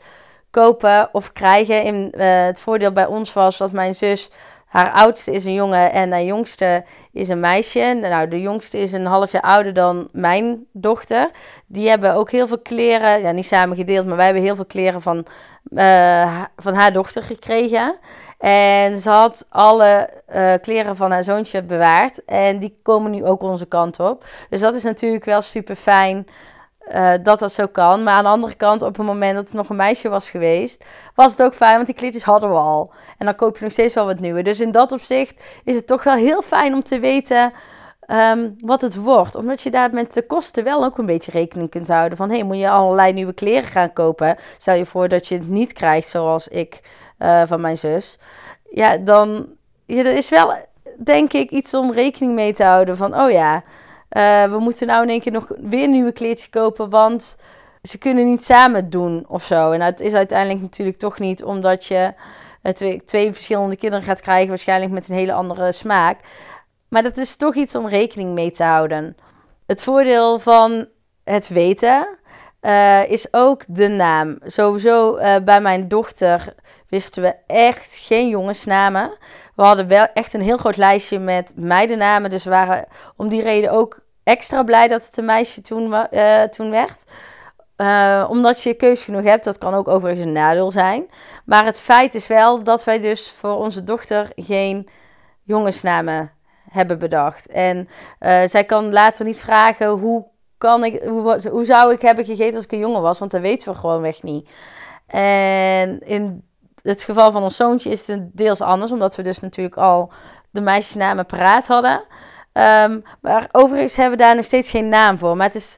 kopen 0.63 1.09
of 1.13 1.33
krijgen. 1.33 1.83
In, 1.83 2.13
uh, 2.17 2.45
het 2.45 2.61
voordeel 2.61 2.93
bij 2.93 3.07
ons 3.07 3.33
was 3.33 3.57
dat 3.57 3.73
mijn 3.73 3.95
zus, 3.95 4.31
haar 4.67 4.91
oudste 4.91 5.31
is 5.31 5.45
een 5.45 5.53
jongen 5.53 5.93
en 5.93 6.11
haar 6.11 6.23
jongste 6.23 6.85
is 7.13 7.29
een 7.29 7.41
meisje. 7.41 7.99
Nou, 8.01 8.29
de 8.29 8.41
jongste 8.41 8.79
is 8.79 8.93
een 8.93 9.07
half 9.07 9.33
jaar 9.33 9.43
ouder 9.43 9.75
dan 9.75 10.09
mijn 10.13 10.67
dochter. 10.73 11.31
Die 11.67 11.89
hebben 11.89 12.15
ook 12.15 12.31
heel 12.31 12.47
veel 12.47 12.59
kleren, 12.59 13.21
ja, 13.21 13.31
niet 13.31 13.47
samen 13.47 13.77
gedeeld, 13.77 14.07
maar 14.07 14.17
wij 14.17 14.25
hebben 14.25 14.43
heel 14.43 14.55
veel 14.55 14.67
kleren 14.67 15.03
van, 15.03 15.27
uh, 15.71 16.43
van 16.57 16.75
haar 16.75 16.93
dochter 16.93 17.23
gekregen. 17.23 17.97
En 18.39 18.99
ze 18.99 19.11
had 19.11 19.47
alle 19.49 20.11
uh, 20.35 20.53
kleren 20.63 20.97
van 20.97 21.11
haar 21.11 21.25
zoontje 21.25 21.63
bewaard. 21.63 22.25
En 22.25 22.59
die 22.59 22.79
komen 22.83 23.11
nu 23.11 23.25
ook 23.25 23.43
onze 23.43 23.67
kant 23.67 24.01
op. 24.01 24.25
Dus 24.49 24.61
dat 24.61 24.75
is 24.75 24.83
natuurlijk 24.83 25.25
wel 25.25 25.43
super 25.43 25.77
fijn. 25.77 26.27
Uh, 26.95 27.13
dat 27.23 27.39
dat 27.39 27.53
zo 27.53 27.67
kan. 27.67 28.03
Maar 28.03 28.15
aan 28.15 28.25
de 28.25 28.31
andere 28.31 28.55
kant, 28.55 28.83
op 28.83 28.97
het 28.97 29.07
moment 29.07 29.35
dat 29.35 29.45
het 29.45 29.53
nog 29.53 29.69
een 29.69 29.77
meisje 29.77 30.09
was 30.09 30.31
geweest, 30.31 30.85
was 31.15 31.31
het 31.31 31.43
ook 31.43 31.55
fijn, 31.55 31.75
want 31.75 31.87
die 31.87 31.97
kleedjes 31.97 32.23
hadden 32.23 32.51
we 32.51 32.57
al. 32.57 32.93
En 33.19 33.27
dan 33.27 33.35
koop 33.35 33.57
je 33.57 33.63
nog 33.63 33.73
steeds 33.73 33.95
wel 33.95 34.07
wat 34.07 34.21
nieuwe. 34.21 34.43
Dus 34.43 34.61
in 34.61 34.71
dat 34.71 34.93
opzicht 34.93 35.45
is 35.65 35.77
het 35.77 35.87
toch 35.87 36.05
wel 36.05 36.15
heel 36.15 36.43
fijn 36.43 36.75
om 36.75 36.83
te 36.83 36.99
weten 36.99 37.53
um, 38.07 38.57
wat 38.61 38.81
het 38.81 38.97
wordt. 38.97 39.35
Omdat 39.35 39.63
je 39.63 39.71
daar 39.71 39.91
met 39.93 40.15
de 40.15 40.27
kosten 40.27 40.65
wel 40.65 40.85
ook 40.85 40.99
een 40.99 41.07
beetje 41.07 41.31
rekening 41.31 41.71
kunt 41.71 41.89
houden. 41.89 42.19
Van, 42.19 42.29
hé, 42.29 42.37
hey, 42.37 42.45
moet 42.45 42.59
je 42.59 42.71
allerlei 42.71 43.13
nieuwe 43.13 43.33
kleren 43.33 43.69
gaan 43.69 43.93
kopen? 43.93 44.37
Stel 44.57 44.75
je 44.75 44.87
voor 44.87 45.09
dat 45.09 45.27
je 45.27 45.35
het 45.35 45.49
niet 45.49 45.73
krijgt, 45.73 46.09
zoals 46.09 46.49
ik 46.49 46.81
uh, 47.19 47.43
van 47.47 47.61
mijn 47.61 47.77
zus. 47.77 48.19
Ja, 48.71 48.97
dan 48.97 49.47
ja, 49.87 50.03
dat 50.03 50.17
is 50.17 50.29
wel, 50.29 50.55
denk 50.97 51.33
ik, 51.33 51.51
iets 51.51 51.75
om 51.75 51.93
rekening 51.93 52.35
mee 52.35 52.53
te 52.53 52.65
houden. 52.65 52.97
Van, 52.97 53.21
oh 53.21 53.31
ja... 53.31 53.63
Uh, 54.11 54.45
we 54.45 54.59
moeten 54.59 54.87
nou 54.87 55.03
in 55.03 55.09
één 55.09 55.21
keer 55.21 55.33
nog 55.33 55.53
weer 55.61 55.89
nieuwe 55.89 56.13
kleedjes 56.13 56.51
kopen, 56.51 56.91
want 56.91 57.37
ze 57.83 57.99
kunnen 57.99 58.27
niet 58.27 58.45
samen 58.45 58.91
doen 58.91 59.25
of 59.29 59.45
zo. 59.45 59.73
En 59.73 59.81
het 59.81 60.01
is 60.01 60.13
uiteindelijk 60.15 60.61
natuurlijk 60.61 60.99
toch 60.99 61.19
niet, 61.19 61.45
omdat 61.45 61.85
je 61.85 62.15
twee, 62.75 63.05
twee 63.05 63.33
verschillende 63.33 63.77
kinderen 63.77 64.05
gaat 64.05 64.21
krijgen, 64.21 64.49
waarschijnlijk 64.49 64.93
met 64.93 65.09
een 65.09 65.15
hele 65.15 65.33
andere 65.33 65.73
smaak. 65.73 66.19
Maar 66.89 67.03
dat 67.03 67.17
is 67.17 67.37
toch 67.37 67.55
iets 67.55 67.75
om 67.75 67.89
rekening 67.89 68.35
mee 68.35 68.51
te 68.51 68.65
houden. 68.65 69.17
Het 69.67 69.83
voordeel 69.83 70.39
van 70.39 70.87
het 71.25 71.49
weten 71.49 72.09
uh, 72.61 73.11
is 73.11 73.29
ook 73.31 73.63
de 73.69 73.89
naam. 73.89 74.39
Sowieso 74.45 75.19
bij 75.45 75.61
mijn 75.61 75.89
dochter 75.89 76.55
wisten 76.89 77.23
we 77.23 77.35
echt 77.47 77.97
geen 77.97 78.29
jongensnamen. 78.29 79.17
We 79.57 79.63
hadden 79.63 79.89
wel 79.89 80.07
echt 80.15 80.33
een 80.33 80.43
heel 80.43 80.57
groot 80.57 80.77
lijstje 80.77 81.19
met 81.19 81.53
meidennamen. 81.55 82.31
Dus 82.31 82.45
we 82.45 82.51
waren 82.51 82.87
om 83.17 83.29
die 83.29 83.43
reden 83.43 83.71
ook 83.71 84.01
extra 84.23 84.63
blij 84.63 84.89
dat 84.89 85.07
het 85.07 85.17
een 85.17 85.25
meisje 85.25 85.61
toen, 85.61 85.95
uh, 86.11 86.43
toen 86.43 86.71
werd. 86.71 87.05
Uh, 87.77 88.27
omdat 88.29 88.63
je 88.63 88.75
keus 88.75 89.05
genoeg 89.05 89.23
hebt, 89.23 89.45
dat 89.45 89.59
kan 89.59 89.75
ook 89.75 89.89
overigens 89.89 90.27
een 90.27 90.33
nadeel 90.33 90.71
zijn. 90.73 91.07
Maar 91.45 91.65
het 91.65 91.81
feit 91.81 92.15
is 92.15 92.27
wel 92.27 92.63
dat 92.63 92.85
wij 92.85 93.01
dus 93.01 93.31
voor 93.31 93.57
onze 93.57 93.85
dochter 93.85 94.31
geen 94.37 94.89
jongensnamen 95.43 96.33
hebben 96.71 96.99
bedacht. 96.99 97.47
En 97.47 97.89
uh, 98.21 98.43
zij 98.45 98.65
kan 98.65 98.93
later 98.93 99.25
niet 99.25 99.39
vragen 99.39 99.89
hoe, 99.89 100.27
kan 100.59 100.85
ik, 100.85 101.03
hoe, 101.03 101.49
hoe 101.51 101.65
zou 101.65 101.93
ik 101.93 102.01
hebben 102.01 102.25
gegeten 102.25 102.55
als 102.55 102.65
ik 102.65 102.73
een 102.73 102.79
jongen 102.79 103.03
was, 103.03 103.19
want 103.19 103.31
dat 103.31 103.41
weten 103.41 103.73
we 103.73 103.79
gewoonweg 103.79 104.23
niet. 104.23 104.49
En 105.07 106.01
in 106.01 106.45
het 106.87 107.03
geval 107.03 107.33
van 107.33 107.43
ons 107.43 107.57
zoontje 107.57 107.91
is 107.91 108.07
het 108.07 108.31
deels 108.33 108.61
anders, 108.61 108.93
omdat 108.93 109.17
we 109.17 109.23
dus 109.23 109.41
natuurlijk 109.41 109.77
al 109.77 110.13
de 110.51 110.61
meisjesnamen 110.61 111.27
paraat 111.27 111.67
hadden. 111.67 112.03
Um, 112.53 113.03
maar 113.21 113.49
overigens 113.53 113.97
hebben 113.97 114.19
we 114.19 114.25
daar 114.25 114.35
nog 114.35 114.45
steeds 114.45 114.71
geen 114.71 114.89
naam 114.89 115.19
voor. 115.19 115.37
Maar 115.37 115.47
het 115.47 115.55
is 115.55 115.77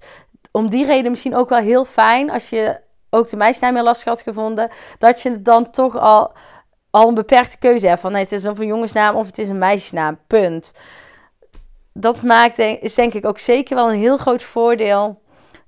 om 0.50 0.68
die 0.68 0.86
reden 0.86 1.10
misschien 1.10 1.36
ook 1.36 1.48
wel 1.48 1.58
heel 1.58 1.84
fijn 1.84 2.30
als 2.30 2.50
je 2.50 2.80
ook 3.10 3.28
de 3.28 3.36
meisjesnaam 3.36 3.74
heel 3.74 3.84
lastig 3.84 4.08
had 4.08 4.22
gevonden. 4.22 4.70
Dat 4.98 5.22
je 5.22 5.42
dan 5.42 5.70
toch 5.70 5.96
al, 5.96 6.32
al 6.90 7.08
een 7.08 7.14
beperkte 7.14 7.58
keuze 7.58 7.86
hebt. 7.86 8.00
Van 8.00 8.12
nee, 8.12 8.22
het 8.22 8.32
is 8.32 8.46
of 8.46 8.58
een 8.58 8.66
jongensnaam 8.66 9.16
of 9.16 9.26
het 9.26 9.38
is 9.38 9.48
een 9.48 9.58
meisjesnaam. 9.58 10.18
Punt. 10.26 10.72
Dat 11.92 12.22
maakt, 12.22 12.58
is 12.58 12.94
denk 12.94 13.14
ik 13.14 13.26
ook 13.26 13.38
zeker 13.38 13.74
wel 13.74 13.90
een 13.90 13.98
heel 13.98 14.16
groot 14.16 14.42
voordeel 14.42 15.20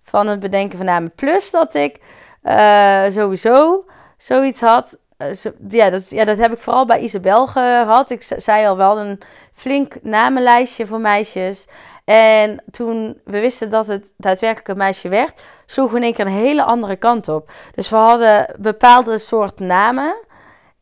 van 0.03 0.27
het 0.27 0.41
bedenken 0.41 0.77
van 0.77 0.87
namen. 0.87 1.15
Plus 1.15 1.51
dat 1.51 1.75
ik 1.75 2.01
uh, 2.43 3.05
sowieso 3.09 3.85
zoiets 4.17 4.61
had. 4.61 5.01
Uh, 5.23 5.53
ja, 5.69 5.91
dat, 5.91 6.11
ja, 6.11 6.25
dat 6.25 6.39
heb 6.39 6.53
ik 6.53 6.59
vooral 6.59 6.85
bij 6.87 7.01
Isabel 7.01 7.47
gehad. 7.47 8.11
Ik 8.11 8.23
zei 8.37 8.67
al 8.67 8.77
wel 8.77 8.99
een 8.99 9.21
flink 9.53 10.03
namenlijstje 10.03 10.87
voor 10.87 11.01
meisjes. 11.01 11.67
En 12.05 12.63
toen 12.71 13.21
we 13.25 13.41
wisten 13.41 13.71
dat 13.71 13.87
het 13.87 14.15
daadwerkelijk 14.17 14.69
een 14.69 14.77
meisje 14.77 15.09
werd, 15.09 15.43
sloegen 15.67 16.01
we 16.01 16.07
in 16.07 16.15
één 16.15 16.27
een 16.27 16.33
hele 16.33 16.63
andere 16.63 16.97
kant 16.97 17.29
op. 17.29 17.53
Dus 17.75 17.89
we 17.89 17.97
hadden 17.97 18.55
bepaalde 18.59 19.19
soort 19.19 19.59
namen. 19.59 20.17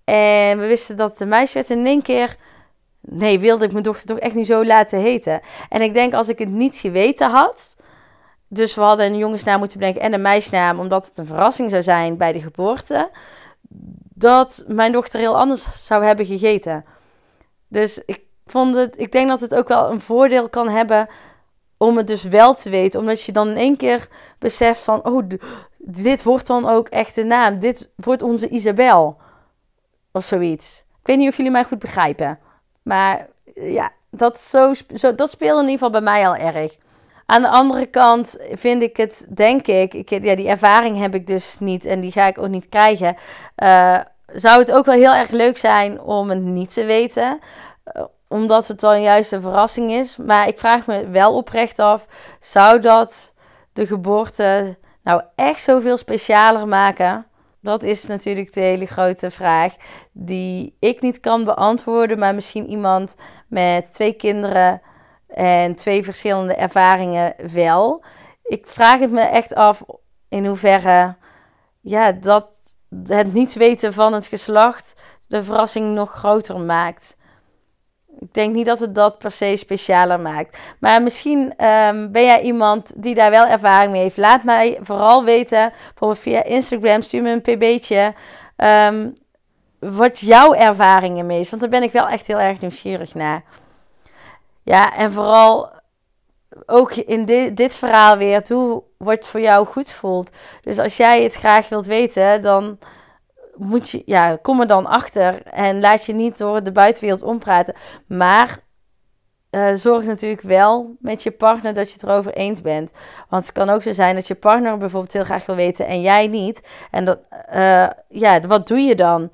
En 0.05 0.59
we 0.59 0.67
wisten 0.67 0.97
dat 0.97 1.21
een 1.21 1.29
meisje 1.29 1.55
werd. 1.55 1.71
In 1.71 1.87
één 1.87 2.03
keer, 2.03 2.37
nee, 3.01 3.41
wilde 3.41 3.65
ik 3.65 3.73
mijn 3.73 3.85
dochter 3.85 4.07
toch 4.07 4.19
echt 4.19 4.35
niet 4.35 4.47
zo 4.47 4.65
laten 4.65 4.99
heten. 4.99 5.41
En 5.69 5.83
ik 5.83 5.95
denk 5.95 6.15
als 6.15 6.29
ik 6.29 6.39
het 6.39 6.51
niet 6.51 6.77
geweten 6.77 7.31
had. 7.31 7.77
Dus 8.49 8.75
we 8.75 8.81
hadden 8.81 9.07
een 9.07 9.19
jongensnaam 9.19 9.59
moeten 9.59 9.79
bedenken 9.79 10.03
en 10.03 10.13
een 10.13 10.23
meisjesnaam, 10.23 10.79
omdat 10.79 11.07
het 11.07 11.19
een 11.19 11.27
verrassing 11.27 11.71
zou 11.71 11.83
zijn 11.83 12.17
bij 12.17 12.33
de 12.33 12.41
geboorte. 12.41 13.11
Dat 14.19 14.65
mijn 14.67 14.93
dochter 14.93 15.21
heel 15.21 15.39
anders 15.39 15.87
zou 15.87 16.05
hebben 16.05 16.27
gegeten. 16.27 16.85
Dus 17.69 18.03
ik 18.05 18.21
vond 18.47 18.75
het, 18.75 18.99
ik 18.99 19.13
denk 19.13 19.29
dat 19.29 19.41
het 19.41 19.55
ook 19.55 19.69
wel 19.69 19.91
een 19.91 20.01
voordeel 20.01 20.49
kan 20.49 20.69
hebben 20.69 21.09
om 21.77 21.97
het 21.97 22.07
dus 22.07 22.23
wel 22.23 22.55
te 22.55 22.71
weten. 22.71 23.01
Omdat 23.01 23.23
je 23.23 23.33
dan 23.33 23.49
in 23.49 23.57
één 23.57 23.77
keer 23.77 24.09
beseft 24.39 24.81
van, 24.81 25.05
oh, 25.05 25.29
dit 25.79 26.23
wordt 26.23 26.47
dan 26.47 26.69
ook 26.69 26.89
echt 26.89 27.15
de 27.15 27.25
naam. 27.25 27.59
Dit 27.61 27.91
wordt 27.97 28.23
onze 28.23 28.49
Isabel. 28.49 29.17
Of 30.13 30.25
zoiets. 30.25 30.85
Ik 31.01 31.07
weet 31.07 31.19
niet 31.19 31.29
of 31.29 31.37
jullie 31.37 31.53
mij 31.53 31.65
goed 31.65 31.79
begrijpen. 31.79 32.39
Maar 32.83 33.29
ja, 33.55 33.93
dat, 34.11 34.41
zo, 34.41 34.73
dat 35.17 35.31
speelde 35.31 35.63
in 35.63 35.69
ieder 35.69 35.87
geval 35.87 35.91
bij 35.91 36.01
mij 36.01 36.29
al 36.29 36.35
erg. 36.35 36.77
Aan 37.31 37.43
de 37.43 37.49
andere 37.49 37.87
kant 37.87 38.39
vind 38.53 38.83
ik 38.83 38.97
het, 38.97 39.27
denk 39.35 39.67
ik, 39.67 39.95
ik 39.95 40.11
ja, 40.11 40.35
die 40.35 40.49
ervaring 40.49 40.99
heb 40.99 41.15
ik 41.15 41.27
dus 41.27 41.57
niet 41.61 41.85
en 41.85 42.01
die 42.01 42.13
ga 42.13 42.27
ik 42.27 42.39
ook 42.39 42.49
niet 42.49 42.69
krijgen. 42.69 43.17
Uh, 43.57 43.99
zou 44.27 44.59
het 44.59 44.73
ook 44.73 44.85
wel 44.85 44.95
heel 44.95 45.15
erg 45.15 45.31
leuk 45.31 45.57
zijn 45.57 46.01
om 46.01 46.31
het 46.31 46.43
niet 46.43 46.75
te 46.75 46.85
weten. 46.85 47.39
Uh, 47.97 48.05
omdat 48.29 48.67
het 48.67 48.81
dan 48.81 49.03
juist 49.03 49.33
een 49.33 49.43
verrassing 49.43 49.91
is. 49.91 50.17
Maar 50.17 50.49
ik 50.49 50.59
vraag 50.59 50.87
me 50.87 51.09
wel 51.09 51.35
oprecht 51.37 51.79
af: 51.79 52.07
zou 52.41 52.81
dat 52.81 53.35
de 53.73 53.87
geboorte 53.87 54.77
nou 55.03 55.23
echt 55.35 55.63
zoveel 55.63 55.97
specialer 55.97 56.69
maken? 56.69 57.27
Dat 57.61 57.83
is 57.83 58.07
natuurlijk 58.07 58.53
de 58.53 58.61
hele 58.61 58.87
grote 58.87 59.31
vraag 59.31 59.75
die 60.13 60.77
ik 60.81 61.01
niet 61.01 61.21
kan 61.21 61.45
beantwoorden, 61.45 62.19
maar 62.19 62.35
misschien 62.35 62.67
iemand 62.67 63.17
met 63.49 63.95
twee 63.95 64.13
kinderen 64.13 64.81
en 65.29 65.75
twee 65.75 66.05
verschillende 66.05 66.55
ervaringen 66.55 67.35
wel. 67.53 68.05
Ik 68.43 68.67
vraag 68.67 69.01
het 69.01 69.11
me 69.11 69.21
echt 69.21 69.55
af 69.55 69.85
in 70.29 70.47
hoeverre 70.47 71.17
ja, 71.81 72.13
dat 72.13 72.51
het 73.07 73.33
niet 73.33 73.55
weten 73.55 73.93
van 73.93 74.13
het 74.13 74.27
geslacht 74.27 74.95
de 75.27 75.45
verrassing 75.45 75.95
nog 75.95 76.11
groter 76.13 76.61
maakt. 76.61 77.17
Ik 78.21 78.35
denk 78.35 78.55
niet 78.55 78.67
dat 78.67 78.79
het 78.79 78.95
dat 78.95 79.19
per 79.19 79.31
se 79.31 79.57
specialer 79.57 80.21
maakt. 80.21 80.59
Maar 80.81 81.03
misschien 81.03 81.41
um, 81.67 82.13
ben 82.13 82.25
jij 82.25 82.41
iemand 82.41 82.93
die 83.03 83.15
daar 83.15 83.31
wel 83.31 83.47
ervaring 83.47 83.93
mee 83.93 84.03
heeft. 84.03 84.17
Laat 84.17 84.43
mij 84.43 84.79
vooral 84.83 85.25
weten, 85.25 85.73
bijvoorbeeld 85.87 86.21
via 86.21 86.45
Instagram, 86.45 87.03
stuur 87.03 87.23
me 87.23 87.31
een 87.31 87.41
pb'tje. 87.41 88.15
Um, 88.57 89.13
wat 89.79 90.19
jouw 90.19 90.55
ervaringen 90.55 91.27
mee 91.27 91.41
is. 91.41 91.51
Want 91.51 91.63
daar 91.63 91.71
ben 91.71 91.83
ik 91.83 91.93
wel 91.93 92.09
echt 92.09 92.27
heel 92.27 92.41
erg 92.41 92.61
nieuwsgierig 92.61 93.15
naar. 93.15 93.43
Ja, 94.69 94.97
en 94.97 95.13
vooral 95.13 95.71
ook 96.67 96.95
in 96.95 97.25
dit, 97.55 97.77
verhaal 97.77 98.17
weer, 98.17 98.43
hoe 98.49 98.83
wordt 98.99 99.27
voor 99.27 99.41
jou 99.41 99.67
goed 99.67 99.91
voelt. 99.91 100.31
Dus 100.63 100.79
als 100.79 100.97
jij 100.97 101.23
het 101.23 101.35
graag 101.35 101.69
wilt 101.69 101.87
weten, 101.87 102.43
dan 102.43 102.79
moet 103.55 103.91
je, 103.91 104.03
ja, 104.07 104.39
kom 104.43 104.61
er 104.61 104.67
dan 104.67 104.87
achter 104.87 105.43
en 105.43 105.81
laat 105.81 106.05
je 106.05 106.13
niet 106.13 106.39
door 106.39 106.63
de 106.63 106.73
buitenwereld 106.73 107.23
ompraten. 107.23 107.75
Maar 108.07 108.59
uh, 109.51 109.75
zorg 109.75 110.05
natuurlijk 110.05 110.43
wel 110.43 110.97
met 111.01 111.23
je 111.23 111.31
partner 111.31 111.75
dat 111.75 111.87
je 111.87 111.93
het 111.93 112.03
erover 112.03 112.33
eens 112.33 112.61
bent. 112.61 112.93
Want 113.29 113.43
het 113.43 113.53
kan 113.53 113.71
ook 113.71 113.83
zo 113.83 113.93
zijn 113.93 114.15
dat 114.15 114.27
je 114.27 114.35
partner 114.35 114.79
bijvoorbeeld 114.79 115.13
heel 115.13 115.25
graag 115.25 115.47
wil 115.47 115.57
weten 115.57 115.87
en 115.87 116.01
jij 116.01 116.27
niet. 116.27 116.61
En 116.91 117.05
dat, 117.05 117.19
uh, 117.55 117.87
ja, 118.09 118.41
wat 118.41 118.67
doe 118.67 118.79
je 118.79 118.95
dan? 118.95 119.31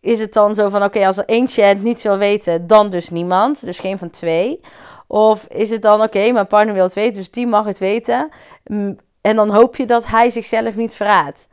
Is 0.00 0.18
het 0.18 0.32
dan 0.32 0.54
zo 0.54 0.68
van, 0.68 0.82
oké, 0.82 1.06
als 1.06 1.16
er 1.16 1.24
eentje 1.26 1.62
het 1.62 1.82
niet 1.82 2.02
wil 2.02 2.16
weten, 2.16 2.66
dan 2.66 2.90
dus 2.90 3.10
niemand. 3.10 3.64
Dus 3.64 3.78
geen 3.78 3.98
van 3.98 4.10
twee. 4.10 4.60
Of 5.06 5.46
is 5.46 5.70
het 5.70 5.82
dan, 5.82 6.02
oké, 6.02 6.32
mijn 6.32 6.46
partner 6.46 6.74
wil 6.74 6.84
het 6.84 6.94
weten, 6.94 7.14
dus 7.14 7.30
die 7.30 7.46
mag 7.46 7.64
het 7.64 7.78
weten. 7.78 8.28
Mm, 8.64 8.96
en 9.20 9.36
dan 9.36 9.50
hoop 9.50 9.76
je 9.76 9.86
dat 9.86 10.06
hij 10.06 10.30
zichzelf 10.30 10.76
niet 10.76 10.94
verraadt. 10.94 11.48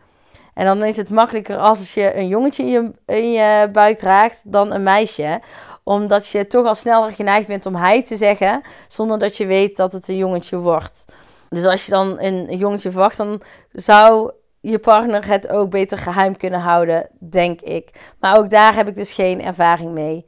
En 0.54 0.66
dan 0.66 0.84
is 0.84 0.98
het 0.98 1.10
makkelijker 1.10 1.58
als 1.58 1.94
je 1.94 2.16
een 2.16 2.28
jongetje 2.28 2.64
in 2.64 2.70
je, 2.70 2.92
in 3.06 3.32
je 3.32 3.70
buik 3.72 3.98
draagt 3.98 4.52
dan 4.52 4.74
een 4.74 4.84
meisje. 4.84 5.42
Omdat 5.84 6.28
je 6.28 6.48
toch 6.48 6.66
al 6.66 6.76
sneller 6.76 7.12
geneigd 7.12 7.48
bent 7.48 7.66
om 7.66 7.76
hij 7.76 8.04
te 8.04 8.18
zeggen, 8.18 8.62
zonder 8.88 9.20
dat 9.20 9.38
je 9.38 9.46
weet 9.46 9.78
dat 9.78 9.92
het 9.92 10.08
een 10.08 10.18
jongetje 10.18 10.58
wordt. 10.58 11.06
Dus 11.50 11.66
als 11.66 11.86
je 11.86 11.92
dan 11.92 12.20
een 12.20 12.58
jongetje 12.58 12.92
verwacht, 12.92 13.18
dan 13.18 13.42
zou 13.72 14.32
je 14.70 14.80
partner 14.80 15.28
het 15.28 15.50
ook 15.50 15.70
beter 15.70 15.98
geheim 15.98 16.38
kunnen 16.38 16.60
houden, 16.60 17.10
denk 17.20 17.62
ik. 17.62 17.90
Maar 18.20 18.38
ook 18.38 18.50
daar 18.50 18.76
heb 18.76 18.88
ik 18.88 18.96
dus 18.96 19.14
geen 19.14 19.44
ervaring 19.44 19.92
mee. 19.92 20.26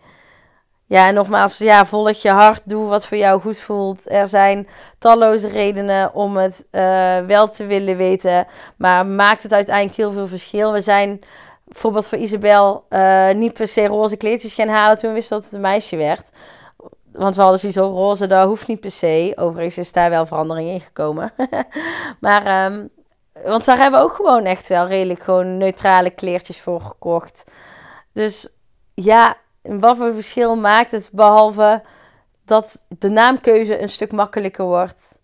Ja, 0.86 1.08
en 1.08 1.13
nogmaals, 1.13 1.58
ja, 1.58 1.86
volg 1.86 2.22
je 2.22 2.29
hart, 2.29 2.62
doe 2.65 2.88
wat 2.88 3.05
voor 3.05 3.17
jou 3.17 3.41
goed 3.41 3.58
voelt. 3.58 4.12
Er 4.12 4.27
zijn 4.27 4.67
talloze 4.98 5.48
redenen 5.48 6.13
om 6.13 6.38
het 6.38 6.65
uh, 6.72 7.19
wel 7.19 7.48
te 7.48 7.65
willen 7.65 7.98
weten, 7.98 8.48
maar 8.77 9.05
maakt 9.05 9.43
het 9.43 9.53
uiteindelijk 9.53 9.98
heel 9.98 10.12
veel 10.12 10.27
verschil. 10.27 10.72
We 10.72 10.81
zijn 10.81 11.19
bijvoorbeeld 11.63 12.08
voor 12.08 12.17
Isabel 12.17 12.86
uh, 12.89 13.31
niet 13.31 13.53
per 13.53 13.67
se 13.67 13.86
roze 13.86 14.17
kleedjes 14.17 14.53
gaan 14.53 14.67
halen 14.67 14.98
toen 14.98 15.10
we 15.10 15.15
wisten 15.15 15.36
dat 15.36 15.46
het 15.46 15.53
een 15.53 15.62
meisje 15.62 15.96
werd. 15.96 16.29
Want 17.12 17.36
we 17.36 17.41
hadden 17.41 17.60
sowieso 17.60 17.91
roze, 17.91 18.27
dat 18.27 18.48
hoeft 18.48 18.67
niet 18.67 18.79
per 18.79 18.91
se. 18.91 19.34
Overigens 19.36 19.77
is 19.77 19.91
daar 19.91 20.10
wel 20.10 20.25
verandering 20.25 20.69
in 20.69 20.81
gekomen. 20.81 21.34
maar, 22.19 22.65
um, 22.65 22.89
want 23.43 23.65
daar 23.65 23.77
hebben 23.77 24.00
we 24.00 24.05
ook 24.05 24.15
gewoon 24.15 24.46
echt 24.46 24.67
wel 24.67 24.88
redelijk 24.88 25.24
gewoon 25.24 25.58
neutrale 25.58 26.10
kleertjes 26.10 26.62
voor 26.62 26.81
gekocht. 26.81 27.43
Dus 28.13 28.48
ja, 28.93 29.38
wat 29.62 29.98
voor 29.98 30.13
verschil 30.13 30.55
maakt 30.55 30.91
het 30.91 31.10
behalve 31.12 31.84
dat 32.46 32.86
de 32.88 33.10
naamkeuze 33.10 33.81
een 33.81 33.89
stuk 33.89 34.12
makkelijker 34.12 34.65
wordt? 34.65 35.19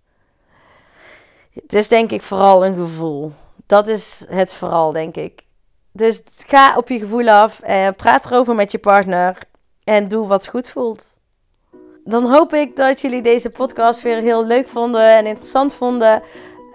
Het 1.53 1.74
is 1.74 1.88
denk 1.88 2.12
ik 2.12 2.22
vooral 2.22 2.65
een 2.65 2.75
gevoel. 2.75 3.31
Dat 3.65 3.88
is 3.88 4.25
het 4.29 4.53
vooral, 4.53 4.91
denk 4.91 5.15
ik. 5.15 5.43
Dus 5.91 6.22
ga 6.45 6.77
op 6.77 6.89
je 6.89 7.00
gevoel 7.00 7.29
af, 7.29 7.60
en 7.60 7.95
praat 7.95 8.25
erover 8.25 8.55
met 8.55 8.72
je 8.72 8.77
partner 8.77 9.38
en 9.84 10.07
doe 10.07 10.27
wat 10.27 10.48
goed 10.48 10.69
voelt. 10.69 11.17
Dan 12.03 12.31
hoop 12.31 12.53
ik 12.53 12.75
dat 12.75 13.01
jullie 13.01 13.22
deze 13.22 13.50
podcast 13.50 14.01
weer 14.01 14.17
heel 14.17 14.45
leuk 14.45 14.67
vonden 14.67 15.17
en 15.17 15.25
interessant 15.25 15.74
vonden. 15.74 16.24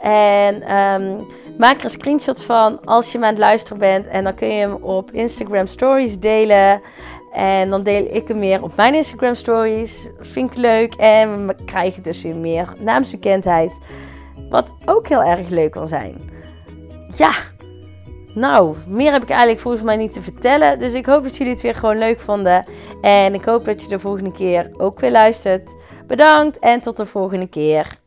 En 0.02 0.76
um, 0.76 1.26
maak 1.58 1.78
er 1.78 1.84
een 1.84 1.90
screenshot 1.90 2.42
van 2.42 2.84
als 2.84 3.12
je 3.12 3.18
me 3.18 3.24
aan 3.24 3.30
het 3.30 3.40
luisteren 3.40 3.78
bent. 3.78 4.06
En 4.06 4.24
dan 4.24 4.34
kun 4.34 4.48
je 4.48 4.60
hem 4.60 4.74
op 4.74 5.10
Instagram 5.10 5.66
Stories 5.66 6.18
delen. 6.18 6.80
En 7.32 7.70
dan 7.70 7.82
deel 7.82 8.06
ik 8.14 8.28
hem 8.28 8.40
weer 8.40 8.62
op 8.62 8.76
mijn 8.76 8.94
Instagram 8.94 9.34
stories. 9.34 10.08
Vind 10.18 10.50
ik 10.50 10.56
leuk. 10.56 10.94
En 10.94 11.46
we 11.46 11.54
krijgen 11.64 12.02
dus 12.02 12.22
weer 12.22 12.36
meer 12.36 12.72
naamsbekendheid. 12.78 13.78
Wat 14.50 14.74
ook 14.84 15.08
heel 15.08 15.22
erg 15.22 15.48
leuk 15.48 15.70
kan 15.70 15.88
zijn. 15.88 16.30
Ja, 17.16 17.32
nou, 18.34 18.76
meer 18.86 19.12
heb 19.12 19.22
ik 19.22 19.30
eigenlijk 19.30 19.60
volgens 19.60 19.82
mij 19.82 19.96
niet 19.96 20.12
te 20.12 20.22
vertellen. 20.22 20.78
Dus 20.78 20.92
ik 20.92 21.06
hoop 21.06 21.22
dat 21.22 21.36
jullie 21.36 21.52
het 21.52 21.62
weer 21.62 21.74
gewoon 21.74 21.98
leuk 21.98 22.20
vonden. 22.20 22.64
En 23.00 23.34
ik 23.34 23.44
hoop 23.44 23.64
dat 23.64 23.82
je 23.82 23.88
de 23.88 23.98
volgende 23.98 24.32
keer 24.32 24.70
ook 24.76 25.00
weer 25.00 25.10
luistert. 25.10 25.74
Bedankt 26.06 26.58
en 26.58 26.80
tot 26.80 26.96
de 26.96 27.06
volgende 27.06 27.48
keer. 27.48 27.99